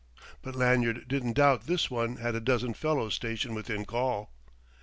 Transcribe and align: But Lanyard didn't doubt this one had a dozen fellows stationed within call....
But 0.41 0.55
Lanyard 0.55 1.07
didn't 1.07 1.33
doubt 1.33 1.67
this 1.67 1.91
one 1.91 2.15
had 2.15 2.33
a 2.33 2.39
dozen 2.39 2.73
fellows 2.73 3.13
stationed 3.13 3.53
within 3.53 3.85
call.... 3.85 4.31